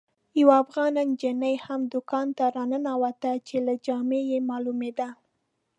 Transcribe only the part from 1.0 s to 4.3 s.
نجلۍ هم دوکان ته راننوته چې له جامو